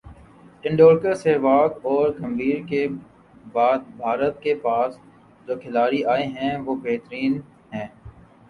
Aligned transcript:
ٹنڈولکر، 0.63 1.13
سہواگ 1.23 1.69
اور 1.85 2.07
گمبھیر 2.19 2.57
کے 2.69 2.81
بعد 3.53 3.79
بھارت 3.97 4.41
کے 4.43 4.55
پاس 4.63 4.97
جو 5.47 5.59
کھلاڑی 5.59 6.03
آئے 6.13 6.25
ہیں 6.35 6.55
وہ 6.65 6.75
بہترین 6.83 7.39
ہیں 7.73 7.87